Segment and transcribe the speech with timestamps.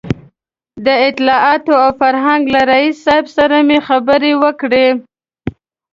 [0.85, 4.87] د اطلاعاتو او فرهنګ له رییس صاحب سره مې خبرې وکړې.